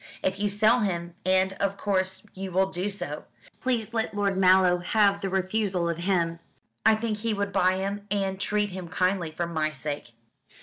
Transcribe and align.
If 0.23 0.39
you 0.39 0.49
sell 0.49 0.79
him 0.79 1.13
and, 1.27 1.53
of 1.61 1.77
course, 1.77 2.25
you 2.33 2.51
will 2.51 2.71
do 2.71 2.89
so 2.89 3.25
please 3.59 3.93
let 3.93 4.15
Lord 4.15 4.35
Mallow 4.35 4.79
have 4.79 5.21
the 5.21 5.29
refusal 5.29 5.87
of 5.87 5.97
him. 5.99 6.39
I 6.83 6.95
think 6.95 7.19
he 7.19 7.35
would 7.35 7.53
buy 7.53 7.75
him 7.75 8.07
and 8.09 8.39
treat 8.41 8.71
him 8.71 8.87
kindly, 8.89 9.29
for 9.29 9.45
my 9.45 9.69
sake." 9.71 10.13